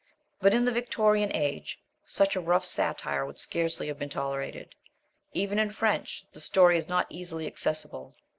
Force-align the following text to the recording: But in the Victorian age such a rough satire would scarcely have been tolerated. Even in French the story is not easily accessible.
But 0.39 0.55
in 0.55 0.65
the 0.65 0.71
Victorian 0.71 1.31
age 1.31 1.79
such 2.03 2.35
a 2.35 2.39
rough 2.41 2.65
satire 2.65 3.23
would 3.23 3.37
scarcely 3.37 3.85
have 3.87 3.99
been 3.99 4.09
tolerated. 4.09 4.73
Even 5.33 5.59
in 5.59 5.69
French 5.69 6.25
the 6.33 6.39
story 6.41 6.75
is 6.75 6.87
not 6.89 7.05
easily 7.11 7.45
accessible. 7.45 8.15